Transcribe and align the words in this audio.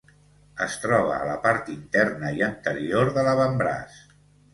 Es 0.65 0.77
troba 0.85 1.11
a 1.17 1.27
la 1.29 1.35
part 1.43 1.69
interna 1.73 2.31
i 2.39 2.41
anterior 2.47 3.13
de 3.19 3.27
l'avantbraç. 3.29 4.01